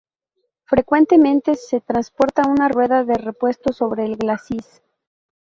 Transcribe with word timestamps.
Frecuentemente 0.63 1.53
se 1.53 1.79
transporta 1.79 2.47
una 2.49 2.67
rueda 2.69 3.03
de 3.05 3.13
repuesto 3.13 3.71
sobre 3.71 4.03
el 4.05 4.15
glacis. 4.17 4.81